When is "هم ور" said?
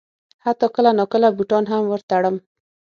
1.71-2.01